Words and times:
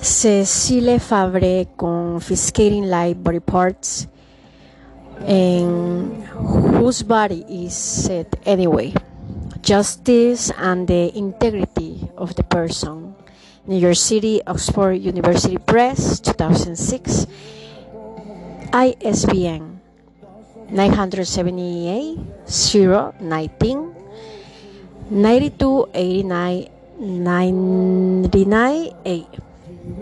Cecile 0.00 0.98
Fabre 0.98 1.66
confiscating 1.76 2.84
live 2.84 3.22
body 3.22 3.40
parts 3.40 4.06
and 5.24 6.24
whose 6.76 7.02
body 7.02 7.44
is 7.48 8.06
it 8.08 8.36
anyway. 8.44 8.92
Justice 9.62 10.52
and 10.58 10.86
the 10.86 11.16
integrity 11.16 12.10
of 12.16 12.34
the 12.36 12.44
person. 12.44 13.14
New 13.66 13.78
York 13.78 13.96
City, 13.96 14.40
Oxford 14.46 15.00
University 15.00 15.56
Press, 15.58 16.20
2006. 16.20 17.26
ISBN 18.72 19.80
978 20.70 22.18
019 23.20 23.94
9289 25.10 26.68
998. 26.98 29.45
To 29.86 29.92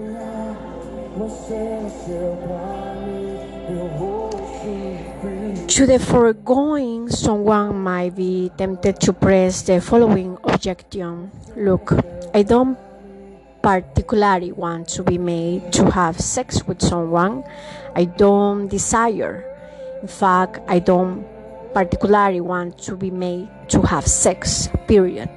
the 5.85 5.99
foregoing, 6.00 7.11
someone 7.11 7.82
might 7.82 8.17
be 8.17 8.50
tempted 8.57 8.99
to 9.00 9.12
press 9.12 9.61
the 9.61 9.82
following 9.82 10.39
objection 10.43 11.31
Look, 11.54 11.93
I 12.32 12.43
don't 12.45 12.79
particularly 13.61 14.53
want 14.53 14.89
to 14.96 15.03
be 15.03 15.18
made 15.18 15.71
to 15.75 15.90
have 15.90 16.18
sex 16.18 16.67
with 16.67 16.81
someone 16.81 17.45
I 17.95 18.07
don't 18.07 18.68
desire. 18.68 19.45
In 20.01 20.09
fact, 20.09 20.61
I 20.67 20.79
don't 20.79 21.26
particularly 21.75 22.40
want 22.40 22.79
to 22.89 22.96
be 22.96 23.11
made 23.11 23.51
to 23.68 23.82
have 23.82 24.07
sex, 24.07 24.71
period. 24.89 25.29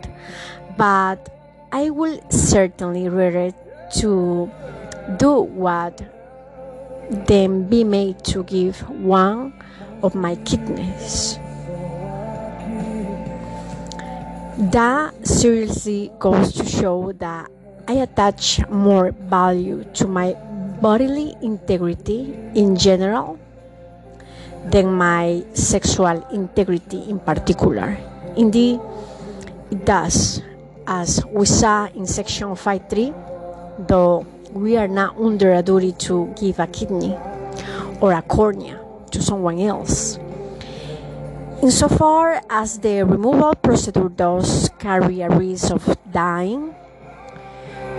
But 0.77 1.36
I 1.73 1.89
will 1.89 2.22
certainly 2.31 3.09
rather 3.09 3.52
to 3.96 4.52
do 5.18 5.41
what 5.41 6.02
then 7.28 7.70
be 7.70 7.84
made 7.84 8.23
to 8.25 8.44
give 8.44 8.81
one 8.89 9.53
of 10.03 10.14
my 10.16 10.36
kidneys. 10.44 11.39
That 14.58 15.14
seriously 15.26 16.11
goes 16.20 16.53
to 16.53 16.66
show 16.66 17.14
that 17.14 17.50
I 17.88 17.94
attach 18.03 18.59
more 18.67 19.11
value 19.11 19.86
to 19.94 20.08
my 20.08 20.33
bodily 20.81 21.36
integrity 21.42 22.36
in 22.56 22.76
general 22.76 23.39
than 24.66 24.92
my 24.92 25.45
sexual 25.54 26.26
integrity 26.33 27.08
in 27.08 27.20
particular. 27.20 27.98
Indeed, 28.36 28.80
it 29.72 29.86
does, 29.86 30.42
as 30.86 31.23
we 31.26 31.45
saw 31.45 31.88
in 31.95 32.06
section 32.06 32.50
5.3, 32.50 33.27
though 33.80 34.25
we 34.52 34.78
are 34.78 34.88
not 34.88 35.17
under 35.17 35.53
a 35.53 35.61
duty 35.61 35.92
to 35.94 36.33
give 36.39 36.59
a 36.59 36.67
kidney 36.67 37.16
or 38.02 38.14
a 38.14 38.22
cornea 38.22 38.80
to 39.11 39.22
someone 39.22 39.59
else. 39.59 40.17
Insofar 41.61 42.42
as 42.50 42.80
the 42.80 43.03
removal 43.03 43.55
procedure 43.55 44.09
does 44.09 44.70
carry 44.80 45.22
a 45.22 45.30
risk 45.30 45.72
of 45.72 45.98
dying, 46.11 46.75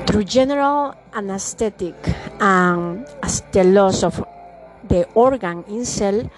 through 0.07 0.25
general 0.25 0.95
anesthetic 1.13 1.95
and 2.41 3.07
as 3.23 3.43
the 3.53 3.65
loss 3.65 4.03
of 4.03 4.25
the 4.89 5.05
organ 5.15 5.65
itself, 5.69 6.31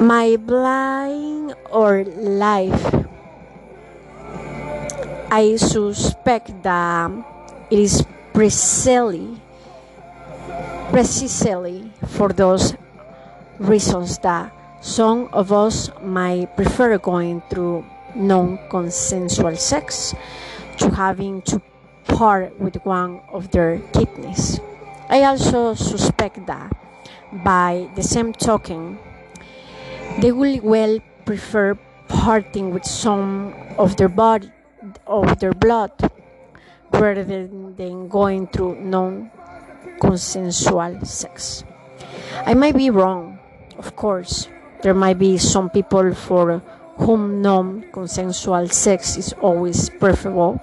my 0.00 0.36
blind 0.36 1.54
or 1.70 2.04
life, 2.04 2.94
I 5.30 5.56
suspect 5.56 6.62
that 6.62 7.35
it 7.70 7.78
is 7.78 8.06
precisely, 8.32 9.40
precisely 10.90 11.92
for 12.06 12.28
those 12.28 12.74
reasons 13.58 14.18
that 14.18 14.52
some 14.80 15.28
of 15.32 15.52
us 15.52 15.90
might 16.02 16.54
prefer 16.56 16.96
going 16.98 17.42
through 17.50 17.84
non-consensual 18.14 19.56
sex 19.56 20.14
to 20.78 20.90
having 20.90 21.42
to 21.42 21.60
part 22.04 22.58
with 22.60 22.76
one 22.84 23.20
of 23.32 23.50
their 23.50 23.80
kidneys. 23.92 24.60
I 25.08 25.24
also 25.24 25.74
suspect 25.74 26.46
that, 26.46 26.72
by 27.44 27.88
the 27.96 28.02
same 28.02 28.32
token, 28.32 28.98
they 30.20 30.32
will 30.32 30.60
well 30.62 31.00
prefer 31.24 31.76
parting 32.08 32.70
with 32.70 32.84
some 32.84 33.54
of 33.76 33.96
their 33.96 34.08
body, 34.08 34.50
of 35.06 35.38
their 35.40 35.52
blood, 35.52 35.92
rather 36.92 37.24
than, 37.24 38.08
going 38.08 38.46
through 38.48 38.80
non-consensual 38.80 41.04
sex. 41.04 41.64
I 42.44 42.52
might 42.54 42.76
be 42.76 42.90
wrong, 42.90 43.38
of 43.78 43.96
course. 43.96 44.48
There 44.82 44.92
might 44.94 45.18
be 45.18 45.38
some 45.38 45.70
people 45.70 46.14
for 46.14 46.62
whom 46.96 47.40
non-consensual 47.42 48.68
sex 48.68 49.16
is 49.16 49.32
always 49.40 49.90
preferable 49.90 50.60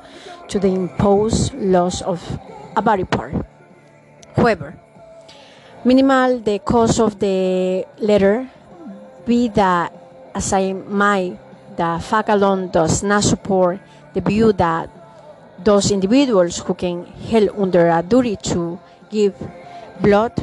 to 0.48 0.60
the 0.60 0.68
imposed 0.68 1.54
loss 1.54 2.02
of 2.02 2.40
a 2.76 2.82
body 2.82 3.04
part. 3.04 3.34
However, 4.36 4.76
minimal 5.86 6.40
the 6.40 6.58
cause 6.60 7.00
of 7.00 7.20
the 7.20 7.86
letter 8.00 8.50
be 9.26 9.48
that 9.50 9.94
as 10.34 10.54
I 10.54 10.74
might, 10.74 11.38
the 11.78 12.00
fact 12.02 12.30
alone 12.30 12.70
does 12.70 13.04
not 13.04 13.24
support 13.24 13.80
the 14.14 14.22
view 14.22 14.54
that 14.54 14.90
those 15.60 15.92
individuals 15.92 16.60
who 16.60 16.74
can 16.74 17.06
held 17.30 17.50
under 17.58 17.90
a 17.90 18.02
duty 18.02 18.36
to 18.38 18.80
give 19.10 19.36
blood 20.02 20.34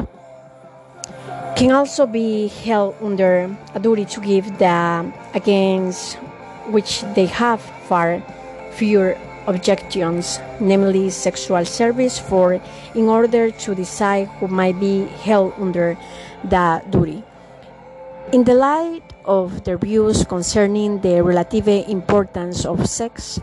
can 1.56 1.72
also 1.72 2.06
be 2.06 2.48
held 2.48 2.94
under 3.03 3.54
a 3.75 3.81
duty 3.81 4.04
to 4.04 4.21
give 4.21 4.47
the 4.59 5.12
against 5.34 6.16
which 6.71 7.03
they 7.15 7.26
have 7.26 7.60
far 7.88 8.22
fewer 8.72 9.19
objections, 9.47 10.41
namely 10.60 11.10
sexual 11.10 11.65
service, 11.65 12.19
for 12.19 12.60
in 12.94 13.09
order 13.09 13.50
to 13.50 13.75
decide 13.75 14.28
who 14.38 14.48
might 14.48 14.78
be 14.78 15.04
held 15.27 15.53
under 15.59 15.98
the 16.44 16.82
duty. 16.91 17.22
In 18.32 18.44
the 18.44 18.54
light 18.54 19.03
of 19.25 19.65
their 19.65 19.77
views 19.77 20.25
concerning 20.25 21.00
the 21.00 21.22
relative 21.22 21.69
importance 21.69 22.65
of 22.65 22.88
sex 22.88 23.41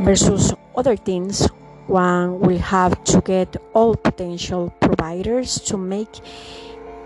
versus 0.00 0.54
other 0.76 0.96
things, 0.96 1.46
one 1.86 2.40
will 2.40 2.58
have 2.58 3.02
to 3.04 3.20
get 3.20 3.56
all 3.74 3.94
potential 3.94 4.72
providers 4.80 5.56
to 5.60 5.76
make 5.76 6.20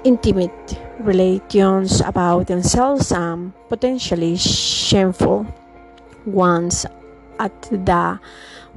intimate 0.04 0.78
relations 1.00 2.00
about 2.00 2.47
themselves 2.48 3.12
and 3.12 3.52
potentially 3.69 4.36
shameful 4.36 5.47
ones 6.26 6.86
at 7.38 7.62
the 7.62 8.19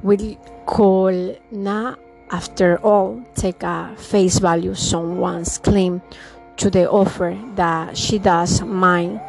will 0.02 0.36
call 0.66 1.36
not 1.50 1.98
after 2.30 2.78
all 2.78 3.22
take 3.34 3.62
a 3.62 3.94
face 3.96 4.38
value 4.38 4.74
someone's 4.74 5.58
claim 5.58 6.00
to 6.56 6.70
the 6.70 6.88
offer 6.90 7.38
that 7.54 7.96
she 7.96 8.18
does 8.18 8.62
mind 8.62 9.20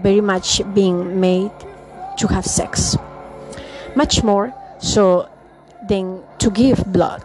very 0.00 0.20
much 0.20 0.60
being 0.74 1.20
made 1.20 1.52
to 2.18 2.26
have 2.26 2.44
sex 2.44 2.96
much 3.94 4.22
more 4.22 4.52
so 4.78 5.28
than 5.88 6.22
to 6.38 6.50
give 6.50 6.84
blood 6.92 7.24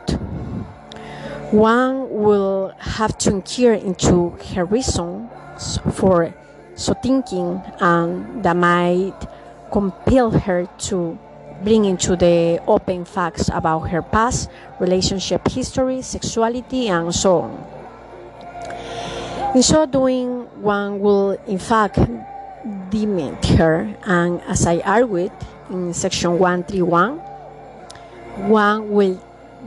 one 1.52 2.10
will 2.10 2.74
have 2.78 3.18
to 3.18 3.32
inquire 3.32 3.74
into 3.74 4.36
her 4.54 4.66
reasons 4.66 5.80
for 5.94 6.34
so 6.76 6.94
thinking 6.96 7.62
and 7.80 8.44
that 8.44 8.56
might 8.56 9.16
compel 9.72 10.30
her 10.32 10.68
to 10.78 11.18
bring 11.64 11.86
into 11.86 12.16
the 12.18 12.62
open 12.68 13.06
facts 13.06 13.50
about 13.54 13.80
her 13.90 14.02
past, 14.02 14.50
relationship 14.80 15.48
history, 15.48 16.02
sexuality, 16.02 16.90
and 16.90 17.16
so 17.16 17.40
on. 17.40 17.64
In 19.56 19.64
so 19.64 19.86
doing, 19.86 20.42
one 20.62 21.00
will 21.00 21.32
in 21.48 21.58
fact 21.58 21.98
demean 22.90 23.38
her, 23.58 23.96
and 24.06 24.42
as 24.42 24.68
I 24.68 24.80
argued 24.82 25.32
in 25.70 25.94
section 25.94 26.40
131, 26.40 27.18
one 28.50 28.90
will 28.90 29.22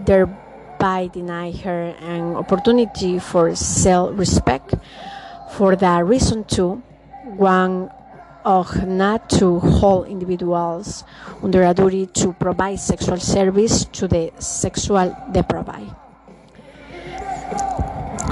thereby 0.04 1.08
deny 1.12 1.52
her 1.52 1.94
an 2.00 2.36
opportunity 2.36 3.18
for 3.18 3.54
self 3.54 4.18
respect. 4.18 4.74
For 5.52 5.76
that 5.76 6.06
reason, 6.06 6.44
too, 6.44 6.82
one 7.24 7.90
ought 8.44 8.86
not 8.86 9.28
to 9.28 9.60
hold 9.60 10.08
individuals 10.08 11.04
under 11.42 11.62
a 11.62 11.74
duty 11.74 12.06
to 12.06 12.32
provide 12.32 12.78
sexual 12.78 13.18
service 13.18 13.84
to 13.86 14.08
the 14.08 14.32
sexual 14.38 15.14
deprived. 15.32 15.94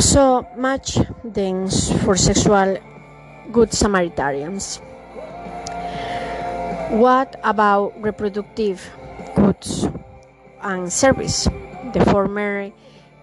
So 0.01 0.47
much 0.57 0.99
thanks 1.35 1.91
for 2.05 2.17
sexual 2.17 2.79
good 3.51 3.73
Samaritans. 3.73 4.81
What 6.89 7.37
about 7.45 8.01
reproductive 8.01 8.81
goods 9.37 9.87
and 10.63 10.91
service? 10.91 11.45
The 11.93 12.01
former 12.09 12.73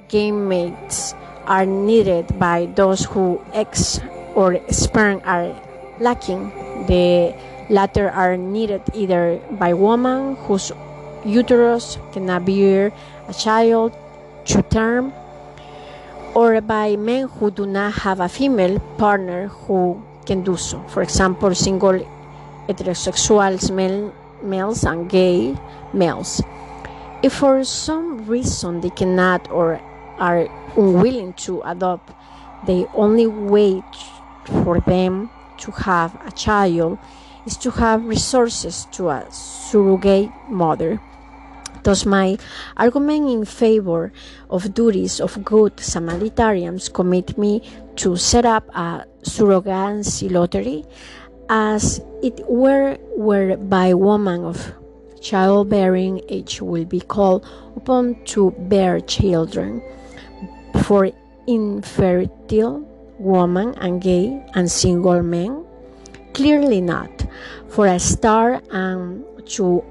gametes 0.07 1.17
are 1.49 1.65
needed 1.65 2.37
by 2.37 2.69
those 2.77 3.05
who 3.05 3.41
eggs 3.53 3.99
or 4.35 4.61
sperm 4.69 5.19
are 5.25 5.49
lacking. 5.99 6.53
The 6.85 7.33
latter 7.73 8.11
are 8.11 8.37
needed 8.37 8.83
either 8.93 9.41
by 9.57 9.73
woman 9.73 10.35
whose 10.45 10.71
uterus 11.25 11.97
cannot 12.13 12.45
bear 12.45 12.93
a 13.27 13.33
child 13.33 13.97
to 14.45 14.61
term 14.69 15.11
or 16.35 16.61
by 16.61 16.97
men 16.97 17.29
who 17.41 17.49
do 17.49 17.65
not 17.65 18.05
have 18.05 18.19
a 18.19 18.29
female 18.29 18.77
partner 19.01 19.47
who 19.47 20.05
can 20.27 20.43
do 20.43 20.55
so. 20.55 20.83
For 20.89 21.01
example, 21.01 21.55
single 21.55 22.05
heterosexual 22.67 23.71
male, 23.71 24.13
males 24.41 24.83
and 24.83 25.09
gay 25.09 25.55
males. 25.93 26.41
If 27.23 27.33
for 27.33 27.63
some 27.63 28.25
reason 28.25 28.81
they 28.81 28.89
cannot 28.89 29.49
or 29.51 29.81
are 30.19 30.47
unwilling 30.77 31.33
to 31.33 31.61
adopt, 31.61 32.13
the 32.65 32.87
only 32.93 33.27
way 33.27 33.83
for 34.63 34.79
them 34.79 35.29
to 35.57 35.71
have 35.71 36.17
a 36.25 36.31
child 36.31 36.97
is 37.45 37.57
to 37.57 37.71
have 37.71 38.05
resources 38.05 38.87
to 38.91 39.09
a 39.09 39.25
surrogate 39.31 40.31
mother. 40.49 40.99
Thus, 41.83 42.05
my 42.05 42.37
argument 42.77 43.29
in 43.29 43.45
favor 43.45 44.11
of 44.49 44.73
duties 44.73 45.21
of 45.21 45.43
good 45.43 45.79
Samaritans 45.79 46.89
commit 46.89 47.37
me 47.37 47.61
to 47.97 48.17
set 48.17 48.45
up 48.45 48.67
a 48.75 49.05
surrogacy 49.21 50.31
lottery 50.31 50.83
as 51.49 52.01
it 52.21 52.41
were 52.49 52.97
whereby 53.15 53.93
woman 53.93 54.45
of 54.45 54.73
childbearing 55.21 56.21
age 56.29 56.61
will 56.61 56.85
be 56.85 56.99
called 56.99 57.45
upon 57.75 58.15
to 58.25 58.51
bear 58.69 58.99
children. 58.99 59.81
For 60.83 61.09
infertile 61.47 62.81
woman 63.17 63.73
and 63.77 64.01
gay 64.01 64.43
and 64.53 64.69
single 64.69 65.23
men 65.23 65.65
clearly 66.35 66.81
not. 66.81 67.25
For 67.69 67.87
a 67.87 67.99
star 67.99 68.61
and 68.71 69.23
to 69.57 69.83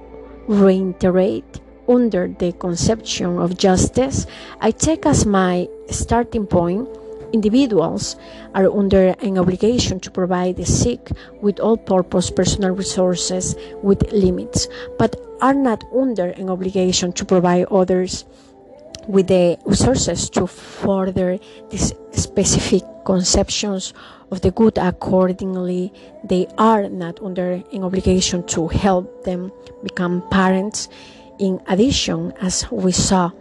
reiterate 0.46 1.60
under 1.88 2.28
the 2.28 2.52
conception 2.52 3.38
of 3.38 3.56
justice, 3.56 4.26
I 4.60 4.70
take 4.70 5.06
as 5.06 5.26
my 5.26 5.68
starting 5.90 6.46
point 6.46 6.88
individuals 7.32 8.16
are 8.54 8.70
under 8.70 9.14
an 9.20 9.38
obligation 9.38 10.00
to 10.00 10.10
provide 10.10 10.56
the 10.56 10.64
sick 10.64 11.10
with 11.40 11.60
all 11.60 11.76
purpose 11.76 12.30
personal 12.30 12.70
resources 12.70 13.56
with 13.82 14.10
limits, 14.12 14.68
but 14.98 15.16
are 15.40 15.54
not 15.54 15.84
under 15.94 16.26
an 16.26 16.48
obligation 16.48 17.12
to 17.12 17.24
provide 17.24 17.66
others 17.66 18.24
with 19.06 19.26
the 19.26 19.58
resources 19.66 20.30
to 20.30 20.46
further 20.46 21.38
these 21.70 21.92
specific 22.12 22.82
conceptions 23.04 23.92
of 24.30 24.40
the 24.40 24.50
good 24.50 24.78
accordingly. 24.78 25.92
They 26.24 26.46
are 26.56 26.88
not 26.88 27.20
under 27.22 27.62
an 27.72 27.82
obligation 27.82 28.46
to 28.48 28.68
help 28.68 29.24
them 29.24 29.52
become 29.82 30.22
parents. 30.30 30.88
In 31.38 31.60
addition, 31.66 32.32
as 32.40 32.70
we 32.70 32.92
saw 32.92 33.32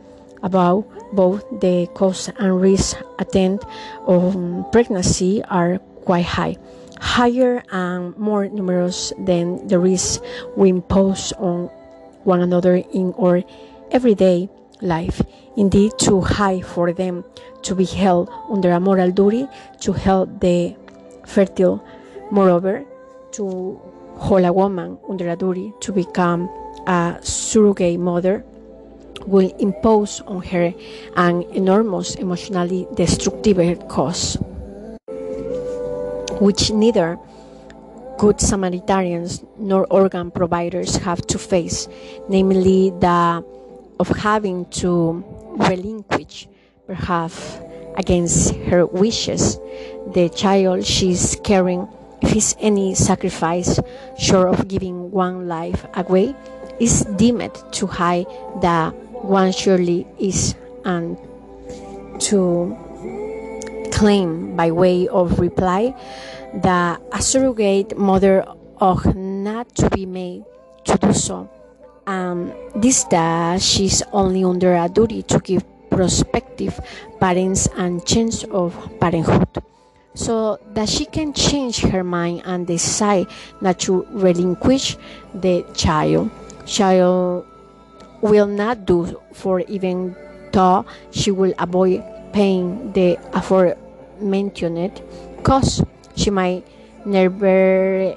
above, 0.43 0.85
both 1.13 1.43
the 1.59 1.87
cost 1.95 2.29
and 2.37 2.61
risk 2.61 2.97
attend 3.17 3.63
of 4.05 4.35
pregnancy 4.71 5.43
are 5.45 5.79
quite 6.05 6.25
high, 6.25 6.57
higher 6.99 7.63
and 7.71 8.15
more 8.17 8.47
numerous 8.47 9.13
than 9.17 9.67
the 9.67 9.79
risks 9.79 10.19
we 10.55 10.69
impose 10.69 11.31
on 11.33 11.67
one 12.23 12.41
another 12.41 12.75
in 12.75 13.13
our 13.19 13.41
everyday 13.91 14.49
life. 14.81 15.21
Indeed, 15.55 15.93
too 15.97 16.21
high 16.21 16.61
for 16.61 16.91
them 16.93 17.23
to 17.63 17.75
be 17.75 17.85
held 17.85 18.29
under 18.49 18.71
a 18.71 18.79
moral 18.79 19.11
duty 19.11 19.47
to 19.81 19.93
help 19.93 20.39
the 20.41 20.75
fertile. 21.25 21.83
Moreover, 22.31 22.83
to 23.33 23.79
hold 24.17 24.43
a 24.43 24.53
woman 24.53 24.97
under 25.09 25.29
a 25.29 25.35
duty 25.35 25.73
to 25.81 25.91
become 25.91 26.49
a 26.87 27.17
surrogate 27.21 27.99
mother 27.99 28.43
will 29.27 29.55
impose 29.57 30.21
on 30.21 30.41
her 30.43 30.73
an 31.15 31.43
enormous 31.53 32.15
emotionally 32.15 32.87
destructive 32.95 33.87
cost, 33.87 34.37
which 36.39 36.71
neither 36.71 37.17
good 38.17 38.39
Samaritans 38.39 39.43
nor 39.57 39.85
organ 39.87 40.31
providers 40.31 40.95
have 40.97 41.25
to 41.27 41.37
face, 41.37 41.87
namely 42.29 42.91
the 42.99 43.43
of 43.99 44.07
having 44.09 44.65
to 44.65 45.23
relinquish, 45.57 46.47
perhaps 46.87 47.59
against 47.95 48.55
her 48.67 48.85
wishes, 48.85 49.59
the 50.13 50.29
child 50.29 50.85
she 50.85 51.11
is 51.11 51.37
carrying. 51.43 51.87
If 52.21 52.35
it's 52.35 52.55
any 52.59 52.95
sacrifice 52.95 53.79
short 54.17 54.47
of 54.49 54.67
giving 54.67 55.11
one 55.11 55.47
life 55.47 55.85
away 55.93 56.35
is 56.79 57.03
deemed 57.17 57.51
too 57.71 57.87
high 57.87 58.25
that 58.61 58.93
one 59.23 59.51
surely 59.51 60.05
is 60.19 60.53
and 60.83 61.17
to 62.19 62.75
claim 63.91 64.55
by 64.55 64.69
way 64.69 65.07
of 65.07 65.39
reply 65.39 65.95
that 66.55 67.01
a 67.11 67.21
surrogate 67.21 67.97
mother 67.97 68.45
ought 68.79 69.15
not 69.15 69.73
to 69.75 69.89
be 69.89 70.05
made 70.05 70.43
to 70.83 70.97
do 70.97 71.13
so. 71.13 71.49
Um, 72.05 72.51
this 72.75 73.05
that 73.05 73.61
she's 73.61 74.03
only 74.11 74.43
under 74.43 74.75
a 74.75 74.89
duty 74.89 75.23
to 75.23 75.39
give 75.39 75.63
prospective 75.89 76.79
parents 77.19 77.69
a 77.77 77.99
chance 78.05 78.43
of 78.45 78.75
parenthood 78.99 79.47
so 80.15 80.59
that 80.73 80.89
she 80.89 81.05
can 81.05 81.33
change 81.33 81.79
her 81.79 82.03
mind 82.03 82.41
and 82.45 82.67
decide 82.67 83.27
not 83.61 83.79
to 83.79 84.05
relinquish 84.11 84.97
the 85.33 85.65
child 85.73 86.29
child 86.65 87.45
will 88.23 88.47
not 88.47 88.85
do 88.85 89.19
for 89.33 89.59
even 89.67 90.15
though 90.53 90.85
she 91.11 91.29
will 91.29 91.53
avoid 91.59 92.01
paying 92.31 92.91
the 92.93 93.19
aforementioned 93.33 95.01
cost. 95.43 95.83
She 96.15 96.29
might 96.29 96.65
nevertheless 97.05 98.15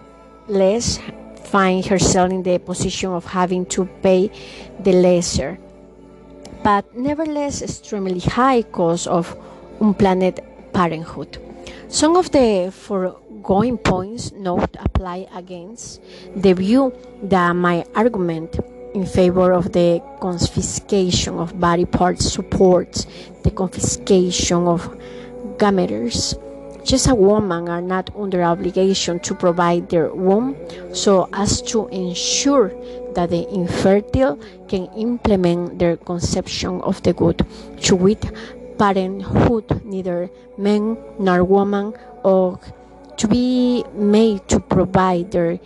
find 1.43 1.85
herself 1.85 2.31
in 2.31 2.43
the 2.43 2.59
position 2.59 3.11
of 3.11 3.25
having 3.25 3.67
to 3.67 3.87
pay 4.03 4.31
the 4.81 4.93
lesser, 4.93 5.59
but 6.63 6.85
nevertheless 6.97 7.63
extremely 7.63 8.21
high 8.21 8.63
cost 8.63 9.09
of 9.09 9.37
unplanned 9.81 10.41
parenthood. 10.73 11.39
Some 11.89 12.17
of 12.17 12.31
the 12.31 12.71
foregoing 12.73 13.79
points 13.79 14.33
note 14.33 14.77
apply 14.79 15.27
against 15.35 16.01
the 16.35 16.53
view 16.53 16.93
that 17.23 17.53
my 17.55 17.85
argument 17.95 18.59
in 18.97 19.05
favor 19.05 19.53
of 19.53 19.73
the 19.73 20.03
confiscation 20.21 21.39
of 21.39 21.61
body 21.61 21.85
parts 21.85 22.33
supports 22.33 23.07
the 23.45 23.51
confiscation 23.51 24.67
of 24.67 24.89
gametes. 25.59 26.33
Just 26.83 27.07
a 27.09 27.15
woman 27.15 27.69
are 27.69 27.83
not 27.83 28.09
under 28.17 28.43
obligation 28.43 29.21
to 29.21 29.35
provide 29.35 29.91
their 29.91 30.09
womb 30.15 30.57
so 30.95 31.29
as 31.35 31.61
to 31.63 31.89
ensure 31.89 32.73
that 33.13 33.29
the 33.29 33.47
infertile 33.53 34.41
can 34.67 34.87
implement 34.97 35.79
their 35.79 35.99
conception 35.99 36.81
of 36.81 37.03
the 37.03 37.13
good, 37.13 37.45
to 37.83 37.97
wit, 37.97 38.25
parenthood, 38.79 39.85
neither 39.85 40.31
men 40.57 40.97
nor 41.19 41.45
women, 41.45 41.93
or 42.25 42.59
to 43.19 43.29
be 43.29 43.85
made 43.93 44.49
to 44.49 44.59
provide 44.59 45.33
their 45.33 45.59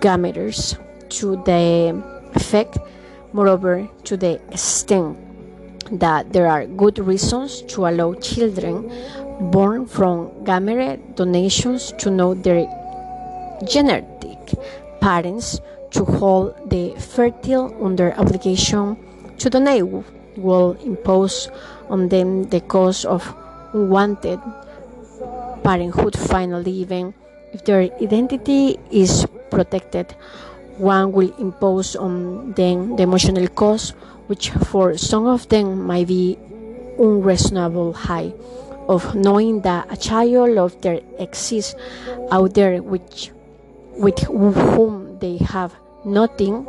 gametes 0.00 0.74
to 1.10 1.36
the 1.44 2.15
effect, 2.36 2.78
moreover, 3.32 3.88
to 4.04 4.16
the 4.16 4.40
extent 4.52 5.18
that 6.00 6.32
there 6.32 6.46
are 6.46 6.66
good 6.66 6.98
reasons 6.98 7.62
to 7.62 7.86
allow 7.86 8.14
children 8.14 8.90
born 9.50 9.86
from 9.86 10.30
gamete 10.44 11.16
donations 11.16 11.92
to 11.98 12.10
know 12.10 12.34
their 12.34 12.66
genetic 13.66 14.38
parents 15.00 15.60
to 15.90 16.04
hold 16.04 16.54
the 16.70 16.90
fertile 16.98 17.72
under 17.84 18.12
obligation 18.14 18.96
to 19.38 19.48
donate 19.50 19.84
will 20.36 20.72
impose 20.84 21.48
on 21.88 22.08
them 22.08 22.44
the 22.44 22.60
cost 22.60 23.04
of 23.04 23.22
unwanted 23.72 24.40
parenthood. 25.62 26.16
Finally 26.16 26.72
even 26.72 27.14
if 27.52 27.64
their 27.64 27.80
identity 28.02 28.78
is 28.90 29.26
protected 29.50 30.14
one 30.78 31.12
will 31.12 31.34
impose 31.38 31.96
on 31.96 32.52
them 32.52 32.96
the 32.96 33.02
emotional 33.02 33.48
cost 33.48 33.94
which 34.26 34.50
for 34.50 34.96
some 34.96 35.26
of 35.26 35.48
them 35.48 35.86
might 35.86 36.06
be 36.06 36.38
unreasonable 36.98 37.92
high 37.92 38.32
of 38.88 39.14
knowing 39.14 39.60
that 39.62 39.86
a 39.90 39.96
child 39.96 40.56
of 40.58 40.80
their 40.82 41.00
exists 41.18 41.74
out 42.30 42.54
there 42.54 42.82
which 42.82 43.30
with 43.96 44.18
whom 44.20 45.18
they 45.18 45.38
have 45.38 45.74
nothing 46.04 46.66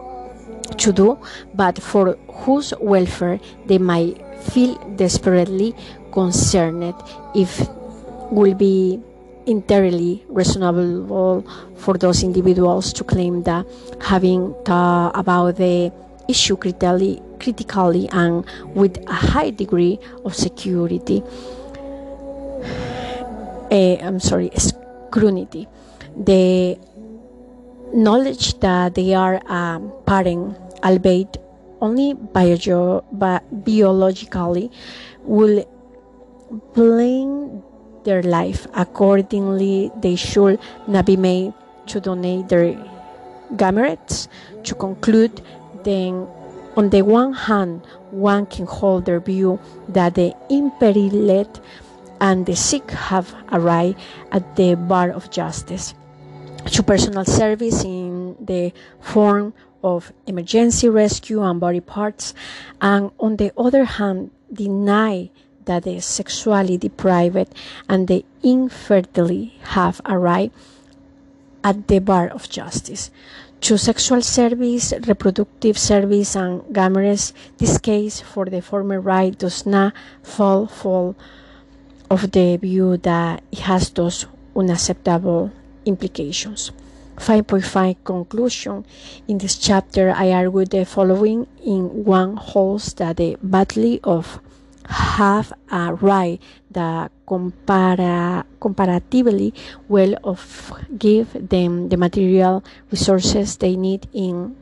to 0.78 0.92
do, 0.92 1.18
but 1.54 1.82
for 1.82 2.18
whose 2.28 2.74
welfare 2.80 3.40
they 3.66 3.78
might 3.78 4.22
feel 4.42 4.76
desperately 4.96 5.76
concerned 6.12 6.94
if 7.36 7.68
will 8.32 8.54
be 8.54 9.00
entirely 9.48 10.24
reasonable 10.28 11.44
for 11.78 11.98
those 11.98 12.24
individuals 12.24 12.94
to 12.94 13.04
claim 13.04 13.44
that 13.44 13.66
having 14.02 14.54
thought 14.66 15.12
about 15.16 15.56
the 15.56 15.92
issue 16.28 16.58
critically, 16.58 17.22
critically 17.40 18.10
and 18.12 18.46
with 18.76 18.98
a 19.08 19.14
high 19.14 19.50
degree 19.50 19.98
of 20.26 20.36
security. 20.36 21.24
Uh, 23.72 23.96
I'm 24.02 24.20
sorry, 24.20 24.52
scrutiny. 24.56 25.68
The 26.16 26.78
knowledge 27.94 28.60
that 28.60 28.96
they 28.96 29.14
are 29.14 29.42
um, 29.48 29.92
parent, 30.06 30.58
albeit 30.84 31.38
only 31.82 32.14
bio- 32.14 33.04
bi- 33.12 33.42
biologically, 33.52 34.72
will 35.24 35.66
blame 36.74 37.64
their 38.08 38.24
life. 38.24 38.66
Accordingly, 38.74 39.92
they 40.00 40.16
should 40.16 40.60
not 40.88 41.06
be 41.06 41.18
made 41.18 41.54
to 41.88 42.00
donate 42.00 42.48
their 42.48 42.74
gametes. 43.54 44.28
To 44.64 44.74
conclude, 44.76 45.42
then 45.84 46.26
on 46.78 46.90
the 46.90 47.02
one 47.04 47.34
hand, 47.34 47.86
one 48.12 48.46
can 48.48 48.66
hold 48.66 49.06
their 49.06 49.20
view 49.20 49.60
that 49.90 50.16
the 50.16 50.34
imperiled 50.50 51.60
and 52.20 52.46
the 52.46 52.56
sick 52.56 52.90
have 52.92 53.36
arrived 53.52 54.00
at 54.32 54.56
the 54.56 54.76
bar 54.76 55.12
of 55.12 55.30
justice 55.30 55.94
to 56.72 56.84
personal 56.84 57.26
service 57.26 57.84
in 57.84 58.36
the 58.40 58.72
form 59.00 59.54
of 59.84 60.12
emergency 60.26 60.90
rescue 60.90 61.44
and 61.44 61.60
body 61.60 61.80
parts, 61.80 62.34
and 62.82 63.12
on 63.20 63.38
the 63.38 63.52
other 63.58 63.86
hand, 63.86 64.32
deny 64.52 65.30
that 65.68 65.84
the 65.84 66.00
sexually 66.00 66.78
deprived 66.78 67.54
and 67.88 68.08
the 68.08 68.26
infertile 68.44 69.50
have 69.78 70.02
arrived 70.06 70.52
at 71.64 71.88
the 71.88 72.00
bar 72.00 72.28
of 72.28 72.50
justice. 72.50 73.12
To 73.62 73.78
sexual 73.78 74.22
service, 74.22 74.94
reproductive 75.08 75.78
service, 75.78 76.36
and 76.36 76.62
gametes, 76.74 77.34
this 77.58 77.78
case 77.78 78.22
for 78.22 78.46
the 78.46 78.62
former 78.62 79.00
right 79.00 79.38
does 79.38 79.66
not 79.66 79.94
fall 80.22 80.68
fall 80.68 81.16
of 82.10 82.32
the 82.32 82.58
view 82.58 82.98
that 82.98 83.44
it 83.52 83.60
has 83.60 83.90
those 83.90 84.26
unacceptable 84.56 85.52
implications. 85.86 86.72
5.5 87.18 87.96
conclusion 88.04 88.86
in 89.28 89.40
this 89.40 89.58
chapter 89.58 90.12
I 90.12 90.32
argue 90.32 90.66
the 90.66 90.86
following 90.86 91.48
in 91.66 92.06
one 92.06 92.38
holds 92.38 92.94
that 92.96 93.18
the 93.18 93.38
battle 93.42 93.98
of 94.04 94.40
have 94.88 95.54
a 95.72 95.94
right 95.96 96.42
that 96.72 97.12
compara- 97.28 98.46
comparatively 98.60 99.54
well 99.88 100.16
of 100.24 100.74
give 100.98 101.32
them 101.50 101.90
the 101.90 101.98
material 101.98 102.64
resources 102.92 103.58
they 103.58 103.76
need 103.76 104.08
in 104.14 104.56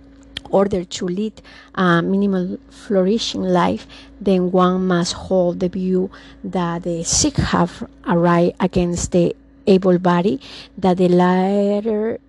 order 0.49 0.83
to 0.83 1.07
lead 1.07 1.41
a 1.75 2.01
minimal 2.01 2.57
flourishing 2.69 3.41
life, 3.41 3.87
then 4.21 4.51
one 4.51 4.87
must 4.87 5.13
hold 5.13 5.59
the 5.59 5.69
view 5.69 6.09
that 6.43 6.83
the 6.83 7.03
sick 7.03 7.35
have 7.37 7.87
a 8.05 8.17
right 8.17 8.55
against 8.59 9.11
the 9.11 9.35
able 9.67 9.97
body, 9.97 10.39
that 10.77 10.97
the 10.97 11.09
latter 11.09 12.19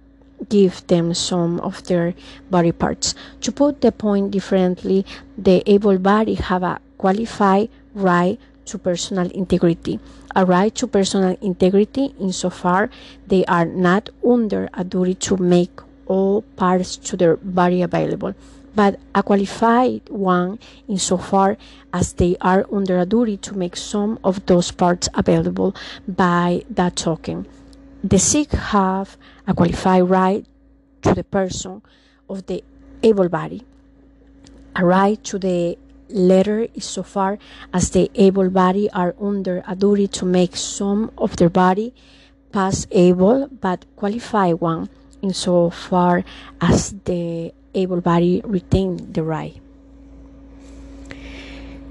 give 0.49 0.87
them 0.87 1.15
some 1.15 1.61
of 1.61 1.85
their 1.85 2.15
body 2.51 2.73
parts. 2.73 3.15
To 3.43 3.53
put 3.53 3.81
the 3.81 3.93
point 3.93 4.31
differently, 4.31 5.05
the 5.37 5.63
able 5.71 5.99
body 5.99 6.35
have 6.35 6.63
a 6.63 6.81
qualified 6.99 7.69
right 7.95 8.39
to 8.67 8.79
personal 8.79 9.31
integrity. 9.31 10.01
A 10.35 10.45
right 10.45 10.75
to 10.75 10.87
personal 10.87 11.37
integrity 11.41 12.15
insofar 12.21 12.91
they 13.27 13.45
are 13.47 13.65
not 13.65 14.11
under 14.25 14.69
a 14.75 14.85
duty 14.85 15.15
to 15.15 15.37
make 15.37 15.81
all 16.07 16.43
parts 16.57 16.97
to 16.97 17.17
their 17.17 17.37
body 17.37 17.83
available, 17.83 18.35
but 18.75 19.01
a 19.15 19.23
qualified 19.23 20.03
one 20.09 20.59
insofar 20.89 21.57
as 21.93 22.13
they 22.15 22.37
are 22.41 22.67
under 22.71 22.99
a 22.99 23.07
duty 23.07 23.37
to 23.39 23.57
make 23.57 23.77
some 23.77 24.19
of 24.23 24.45
those 24.47 24.71
parts 24.71 25.09
available 25.15 25.75
by 26.07 26.63
that 26.71 26.97
token. 26.97 27.47
The 28.05 28.19
sick 28.19 28.53
have 28.53 29.17
a 29.47 29.55
qualified 29.55 30.09
right 30.09 30.45
to 31.03 31.15
the 31.15 31.25
person 31.25 31.83
of 32.29 32.47
the 32.47 32.63
able 33.03 33.29
body, 33.29 33.65
a 34.77 34.85
right 34.85 35.23
to 35.25 35.39
the 35.39 35.79
letter 36.09 36.69
is 36.75 36.85
so 36.85 37.03
far 37.03 37.39
as 37.73 37.91
the 37.91 38.11
able 38.15 38.51
body 38.51 38.91
are 38.91 39.15
under 39.21 39.63
a 39.67 39.75
duty 39.75 40.07
to 40.09 40.25
make 40.25 40.57
some 40.57 41.11
of 41.19 41.37
their 41.37 41.49
body 41.49 41.95
past 42.53 42.87
able 42.91 43.49
but 43.49 43.85
qualify 43.97 44.53
one 44.53 44.89
insofar 45.23 46.25
as 46.61 46.95
the 47.05 47.53
able 47.75 48.01
body 48.01 48.41
retain 48.45 49.13
the 49.13 49.23
right. 49.23 49.61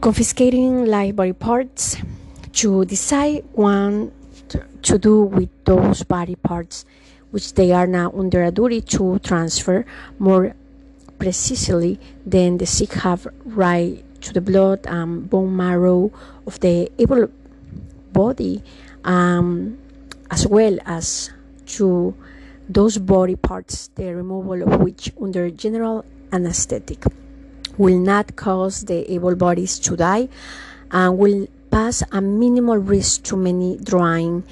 Confiscating 0.02 0.86
live 0.86 1.16
body 1.16 1.34
parts 1.34 1.98
to 2.54 2.86
decide 2.86 3.44
one 3.54 4.12
to 4.84 4.98
do 4.98 5.24
with 5.24 5.50
those 5.66 6.04
body 6.04 6.36
parts 6.36 6.86
which 7.32 7.54
they 7.56 7.72
are 7.72 7.88
now 7.88 8.12
under 8.12 8.44
a 8.44 8.52
duty 8.52 8.80
to 8.80 9.20
transfer 9.20 9.86
more 10.20 10.56
precisely 11.18 12.00
than 12.26 12.58
the 12.58 12.66
sick 12.66 12.94
have 12.94 13.28
right 13.44 14.05
to 14.26 14.34
the 14.34 14.42
blood 14.42 14.86
and 14.88 15.30
bone 15.30 15.56
marrow 15.56 16.12
of 16.46 16.60
the 16.60 16.92
able 17.00 17.30
body, 18.12 18.62
um, 19.06 19.78
as 20.32 20.48
well 20.48 20.78
as 20.86 21.32
to 21.78 22.14
those 22.68 22.98
body 22.98 23.36
parts, 23.36 23.88
the 23.96 24.14
removal 24.14 24.62
of 24.64 24.82
which, 24.82 25.12
under 25.22 25.50
general 25.50 26.04
anesthetic, 26.34 27.04
will 27.78 27.98
not 27.98 28.36
cause 28.36 28.86
the 28.86 29.06
able 29.14 29.36
bodies 29.36 29.78
to 29.80 29.96
die 29.96 30.28
and 30.92 31.18
will 31.18 31.48
pass 31.70 32.04
a 32.12 32.22
minimal 32.22 32.78
risk 32.78 33.24
to 33.24 33.38
many 33.38 33.78
drawing 33.78 34.44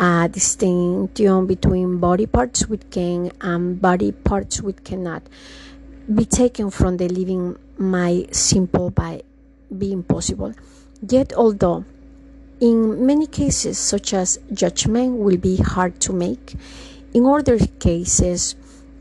A 0.00 0.28
distinction 0.28 1.46
between 1.46 1.98
body 1.98 2.26
parts 2.26 2.66
which 2.66 2.82
can 2.90 3.30
and 3.40 3.80
body 3.80 4.10
parts 4.10 4.60
which 4.60 4.82
cannot 4.82 5.22
be 6.12 6.24
taken 6.24 6.70
from 6.70 6.96
the 6.96 7.08
living 7.08 7.56
might 7.78 8.34
simple 8.34 8.90
by 8.90 9.22
being 9.76 10.02
possible. 10.02 10.54
Yet, 11.06 11.32
although 11.34 11.84
in 12.60 13.04
many 13.06 13.26
cases, 13.26 13.78
such 13.78 14.14
as 14.14 14.38
judgment 14.52 15.18
will 15.18 15.36
be 15.36 15.56
hard 15.56 16.00
to 16.00 16.12
make, 16.12 16.54
in 17.12 17.26
other 17.26 17.58
cases, 17.58 18.54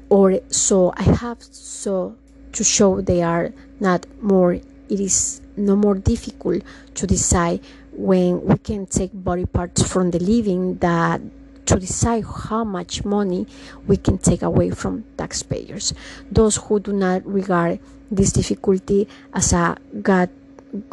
or 0.09 0.39
so 0.49 0.93
I 0.95 1.03
have 1.03 1.41
so 1.41 2.15
to 2.53 2.63
show 2.63 3.01
they 3.01 3.21
are 3.21 3.53
not 3.79 4.05
more, 4.21 4.53
it 4.53 4.63
is 4.89 5.41
no 5.55 5.75
more 5.75 5.95
difficult 5.95 6.63
to 6.95 7.07
decide 7.07 7.61
when 7.91 8.43
we 8.45 8.57
can 8.57 8.85
take 8.85 9.11
body 9.13 9.45
parts 9.45 9.81
from 9.87 10.11
the 10.11 10.19
living 10.19 10.77
that 10.77 11.21
to 11.65 11.79
decide 11.79 12.25
how 12.25 12.63
much 12.63 13.05
money 13.05 13.47
we 13.87 13.97
can 13.97 14.17
take 14.17 14.41
away 14.41 14.69
from 14.69 15.03
taxpayers. 15.17 15.93
Those 16.31 16.57
who 16.57 16.79
do 16.79 16.93
not 16.93 17.25
regard 17.25 17.79
this 18.11 18.31
difficulty 18.31 19.07
as 19.33 19.53
a 19.53 19.77
God, 20.01 20.29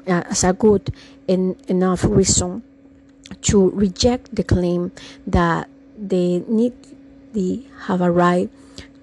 uh, 0.07 0.23
as 0.31 0.45
a 0.45 0.53
good 0.53 0.93
and 1.29 1.57
enough 1.69 2.05
reason 2.05 2.63
to 3.43 3.71
reject 3.71 4.35
the 4.35 4.45
claim 4.45 4.93
that 5.27 5.69
they 5.97 6.43
need 6.49 6.73
they 7.33 7.63
have 7.87 8.01
a 8.01 8.11
right 8.11 8.51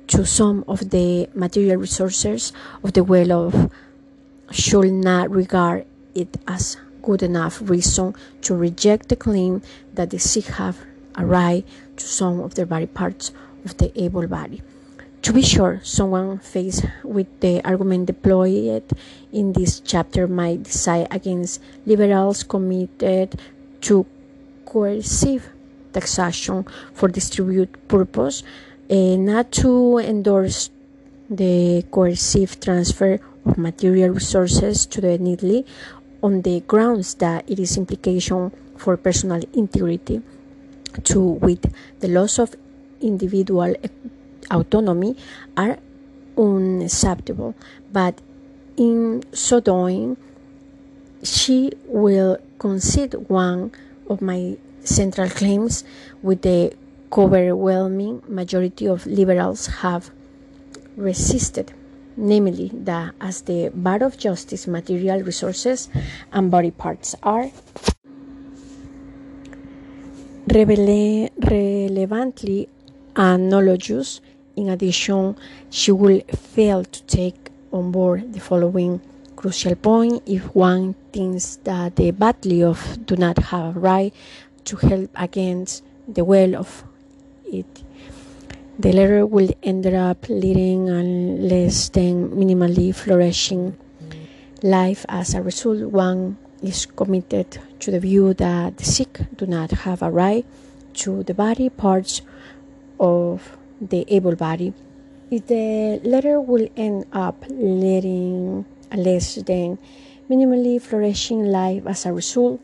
to 0.08 0.26
some 0.26 0.66
of 0.68 0.90
the 0.90 1.30
material 1.34 1.78
resources 1.78 2.52
of 2.84 2.94
the 2.94 3.04
well 3.04 3.32
of 3.32 3.72
should 4.52 4.92
not 4.92 5.30
regard 5.30 5.86
it 6.14 6.36
as 6.48 6.78
good 7.02 7.24
enough 7.24 7.62
reason 7.70 8.14
to 8.42 8.56
reject 8.56 9.08
the 9.10 9.16
claim 9.16 9.62
that 9.94 10.10
the 10.10 10.18
sick 10.18 10.46
have 10.46 10.78
a 11.18 11.26
right 11.26 11.66
to 11.98 12.06
some 12.06 12.40
of 12.40 12.56
the 12.56 12.66
body 12.66 12.86
parts 12.86 13.32
of 13.66 13.78
the 13.78 13.92
able 14.02 14.28
body. 14.28 14.62
To 15.24 15.34
be 15.34 15.42
sure, 15.42 15.82
someone 15.84 16.40
faced 16.40 16.86
with 17.04 17.28
the 17.42 17.60
argument 17.66 18.06
deployed 18.06 18.86
in 19.34 19.52
this 19.52 19.82
chapter 19.82 20.28
might 20.28 20.64
decide 20.64 21.08
against 21.12 21.62
liberals 21.86 22.44
committed 22.44 23.38
to 23.82 24.06
coercive 24.66 25.50
taxation 25.92 26.66
for 26.94 27.10
distribute 27.10 27.88
purpose, 27.88 28.44
uh, 28.90 29.18
not 29.18 29.52
to 29.64 29.98
endorse 29.98 30.70
the 31.30 31.84
coercive 31.92 32.60
transfer 32.60 33.20
of 33.46 33.58
material 33.58 34.10
resources 34.12 34.86
to 34.86 35.02
the 35.02 35.18
needy 35.18 35.66
on 36.24 36.42
the 36.44 36.62
grounds 36.62 37.16
that 37.16 37.44
it 37.50 37.60
is 37.60 37.76
implication 37.76 38.52
for 38.78 38.96
personal 38.96 39.42
integrity 39.54 40.22
to 41.06 41.22
with 41.22 41.74
the 42.00 42.08
loss 42.08 42.40
of 42.40 42.56
individual 43.02 43.76
autonomy 44.52 45.16
are 45.56 45.78
unacceptable, 46.38 47.56
but 47.92 48.20
in 48.78 49.24
so 49.34 49.60
doing, 49.60 50.18
she 51.24 51.72
will 51.86 52.38
concede 52.60 53.14
one 53.28 53.72
of 54.10 54.22
my 54.22 54.58
central 54.84 55.30
claims 55.30 55.84
with 56.22 56.42
the 56.44 56.74
overwhelming 57.16 58.22
majority 58.28 58.88
of 58.88 59.06
liberals 59.06 59.68
have 59.68 60.12
resisted, 60.96 61.74
namely 62.16 62.70
that 62.74 63.14
as 63.20 63.42
the 63.44 63.70
bar 63.74 64.04
of 64.04 64.18
justice, 64.18 64.68
material 64.68 65.22
resources 65.22 65.90
and 66.32 66.52
body 66.52 66.72
parts 66.72 67.16
are 67.24 67.50
relevantly 70.54 71.30
analogous. 73.16 74.22
In 74.56 74.70
addition, 74.70 75.36
she 75.70 75.92
will 75.92 76.22
fail 76.34 76.84
to 76.84 77.04
take 77.04 77.52
on 77.72 77.92
board 77.92 78.34
the 78.34 78.40
following 78.40 79.02
crucial 79.36 79.76
point 79.76 80.24
if 80.26 80.44
one 80.56 80.96
thinks 81.14 81.58
that 81.64 81.96
the 81.96 82.12
badly 82.12 82.64
of 82.64 82.98
do 83.06 83.16
not 83.16 83.38
have 83.38 83.78
a 83.78 83.80
right 83.80 84.14
to 84.66 84.78
help 84.78 85.12
against 85.16 85.84
the 86.08 86.24
will 86.24 86.56
of 86.56 86.84
it. 87.46 87.84
The 88.80 88.94
letter 88.94 89.26
will 89.26 89.50
end 89.64 89.86
up 89.88 90.30
leading 90.30 90.90
a 90.90 91.04
less 91.04 91.90
than 91.90 92.30
minimally 92.32 92.94
flourishing 92.96 93.76
life. 94.64 95.06
As 95.10 95.34
a 95.34 95.42
result, 95.42 95.92
one 95.92 96.38
is 96.62 96.86
committed 96.86 97.60
to 97.80 97.92
the 97.92 98.00
view 98.00 98.34
that 98.34 98.78
the 98.78 98.86
sick 98.86 99.20
do 99.36 99.46
not 99.46 99.72
have 99.72 100.02
a 100.02 100.10
right 100.10 100.46
to 100.94 101.24
the 101.24 101.34
body 101.34 101.70
parts 101.70 102.22
of 103.00 103.58
the 103.80 104.06
able 104.08 104.36
body. 104.36 104.74
If 105.30 105.48
the 105.48 106.00
letter 106.04 106.40
will 106.42 106.68
end 106.76 107.06
up 107.12 107.46
leading 107.50 108.66
a 108.92 108.98
less 108.98 109.36
than 109.36 109.78
minimally 110.30 110.82
flourishing 110.82 111.46
life 111.46 111.86
as 111.86 112.06
a 112.06 112.14
result, 112.14 112.62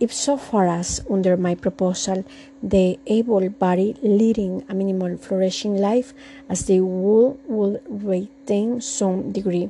if 0.00 0.12
so 0.12 0.36
far 0.36 0.68
as 0.68 1.00
under 1.10 1.36
my 1.36 1.54
proposal 1.54 2.24
the 2.62 2.98
able 3.06 3.48
body 3.48 3.96
leading 4.02 4.64
a 4.68 4.74
minimal 4.74 5.16
flourishing 5.16 5.76
life 5.76 6.14
as 6.48 6.66
they 6.66 6.80
will 6.80 7.38
will 7.46 7.80
retain 7.88 8.80
some 8.80 9.32
degree 9.32 9.68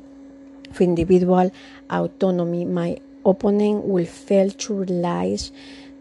of 0.69 0.81
individual 0.81 1.51
autonomy 1.89 2.63
my 2.63 2.99
opponent 3.25 3.85
will 3.85 4.05
fail 4.05 4.49
to 4.51 4.73
realize 4.73 5.51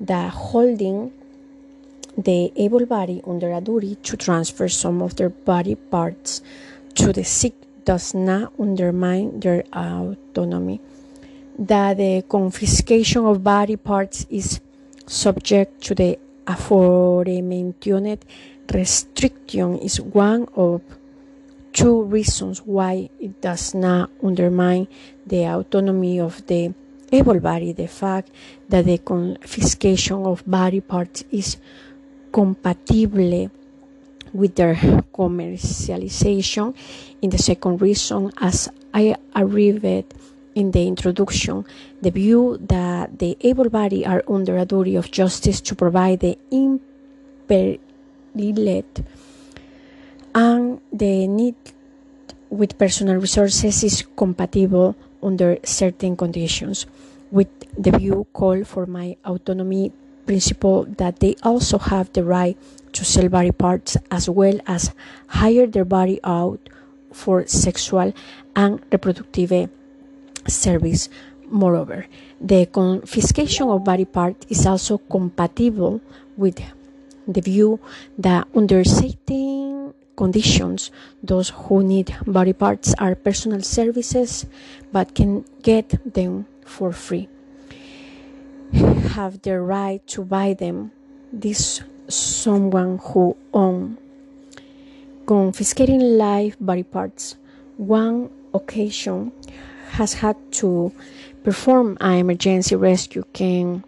that 0.01 0.31
holding 0.31 1.13
the 2.17 2.53
able 2.57 2.85
body 2.87 3.23
under 3.27 3.53
a 3.53 3.61
duty 3.61 3.95
to 3.97 4.17
transfer 4.17 4.69
some 4.69 5.03
of 5.03 5.17
their 5.17 5.29
body 5.29 5.75
parts 5.75 6.43
to 6.95 7.13
the 7.13 7.25
sick 7.25 7.55
does 7.85 8.13
not 8.13 8.53
undermine 8.59 9.41
their 9.41 9.63
autonomy. 9.73 10.81
That 11.59 11.97
the 11.97 12.23
confiscation 12.29 13.25
of 13.25 13.43
body 13.43 13.77
parts 13.77 14.27
is 14.31 14.61
subject 15.07 15.83
to 15.85 15.95
the 15.95 16.19
aforementioned 16.47 18.25
restriction 18.73 19.79
is 19.79 20.01
one 20.01 20.49
of 20.55 20.83
two 21.73 22.03
reasons 22.03 22.61
why 22.63 23.09
it 23.21 23.41
does 23.41 23.75
not 23.75 24.11
undermine 24.23 24.89
the 25.27 25.45
autonomy 25.45 26.19
of 26.19 26.47
the 26.47 26.75
able 27.13 27.41
body. 27.41 27.73
The 27.73 27.87
fact 27.87 28.31
that 28.69 28.85
the 28.85 28.99
confiscation 28.99 30.27
of 30.27 30.43
body 30.47 30.81
parts 30.81 31.25
is 31.31 31.57
compatible 32.33 33.51
with 34.33 34.55
their 34.55 34.75
commercialization. 35.13 36.75
In 37.23 37.31
the 37.31 37.39
second 37.39 37.81
reason, 37.81 38.31
as 38.39 38.69
I 38.93 39.17
arrived 39.35 40.15
in 40.55 40.71
the 40.71 40.87
introduction, 40.87 41.65
the 42.03 42.11
view 42.11 42.59
that 42.69 43.19
the 43.19 43.37
able 43.41 43.71
body 43.71 44.05
are 44.05 44.23
under 44.29 44.59
a 44.59 44.65
duty 44.65 44.97
of 44.97 45.11
justice 45.11 45.61
to 45.63 45.75
provide 45.75 46.21
the 46.21 46.39
imperilet 46.53 47.75
and 50.35 50.81
the 50.93 51.27
need 51.27 51.55
with 52.51 52.79
personal 52.79 53.17
resources 53.17 53.83
is 53.85 54.05
compatible 54.17 54.95
under 55.23 55.59
certain 55.65 56.17
conditions 56.17 56.87
with 57.31 57.49
the 57.77 57.91
view 57.97 58.27
called 58.33 58.67
for 58.67 58.87
my 58.87 59.17
autonomy 59.25 59.93
principle 60.27 60.85
that 60.99 61.21
they 61.21 61.35
also 61.43 61.79
have 61.79 62.13
the 62.13 62.25
right 62.25 62.57
to 62.93 63.05
sell 63.05 63.29
body 63.29 63.51
parts 63.51 63.97
as 64.11 64.29
well 64.29 64.61
as 64.67 64.93
hire 65.29 65.67
their 65.67 65.85
body 65.85 66.21
out 66.25 66.69
for 67.13 67.47
sexual 67.47 68.13
and 68.55 68.81
reproductive 68.93 69.71
service. 70.47 71.09
Moreover, 71.51 72.07
the 72.41 72.67
confiscation 72.67 73.69
of 73.69 73.85
body 73.85 74.05
parts 74.05 74.47
is 74.51 74.67
also 74.67 74.99
compatible 74.99 76.01
with 76.37 76.61
the 77.27 77.41
view 77.41 77.81
that 78.19 78.47
under 78.55 78.85
certain 78.85 79.95
conditions, 80.19 80.91
those 81.23 81.49
who 81.61 81.83
need 81.83 82.09
body 82.27 82.53
parts 82.53 82.93
are 82.99 83.15
personal 83.15 83.63
services 83.63 84.45
but 84.93 85.15
can 85.15 85.45
get 85.63 85.89
them 86.15 86.47
for 86.67 86.91
free 86.93 87.29
have 89.19 89.43
the 89.43 89.61
right 89.61 90.07
to 90.07 90.25
buy 90.25 90.55
them. 90.55 90.93
This 91.33 91.83
someone 92.09 92.99
who 92.99 93.37
own 93.53 93.99
confiscating 95.27 96.01
live 96.17 96.57
body 96.61 96.83
parts. 96.83 97.37
One 97.77 98.31
occasion 98.55 99.33
has 99.91 100.15
had 100.15 100.37
to 100.63 100.93
perform 101.45 101.97
an 102.01 102.15
emergency 102.19 102.77
rescue 102.77 103.25
can 103.33 103.85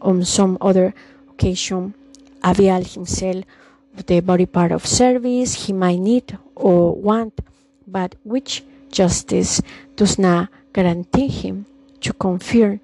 on 0.00 0.24
some 0.24 0.58
other 0.60 0.94
occasion 1.30 1.94
avail 2.42 2.82
himself 2.84 3.44
the 3.94 4.20
body 4.20 4.46
part 4.46 4.72
of 4.72 4.86
service 4.86 5.66
he 5.66 5.72
might 5.72 5.98
need 5.98 6.38
or 6.54 6.94
want, 6.94 7.40
but 7.86 8.14
which 8.24 8.64
justice 8.90 9.60
does 9.96 10.18
not 10.18 10.48
guarantee 10.72 11.28
him 11.28 11.66
to 12.00 12.12
confer 12.12 12.80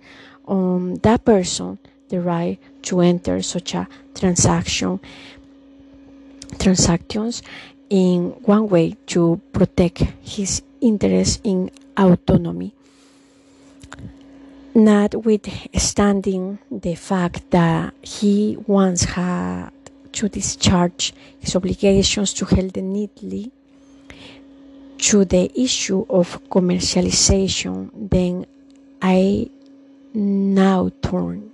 on 0.46 0.94
that 0.96 1.24
person 1.24 1.78
the 2.08 2.20
right 2.20 2.58
to 2.82 3.00
enter 3.00 3.42
such 3.42 3.74
a 3.74 3.86
transaction 4.14 5.00
transactions 6.58 7.42
in 7.90 8.30
one 8.44 8.68
way 8.68 8.96
to 9.06 9.40
protect 9.52 9.98
his 10.22 10.62
interest 10.80 11.40
in 11.44 11.70
autonomy. 11.96 12.72
Notwithstanding 14.74 16.58
the 16.70 16.94
fact 16.94 17.50
that 17.50 17.94
he 18.00 18.56
once 18.66 19.04
had 19.04 19.70
to 20.12 20.28
discharge 20.28 21.12
his 21.38 21.54
obligations 21.56 22.32
to 22.34 22.44
help 22.44 22.76
neatly 22.76 23.50
to 24.98 25.24
the 25.24 25.50
issue 25.60 26.04
of 26.10 26.42
commercialization 26.50 27.90
then 28.10 28.46
I 29.00 29.48
now 30.14 30.90
turn 31.02 31.52